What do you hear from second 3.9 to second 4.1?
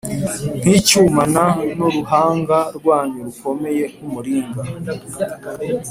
nk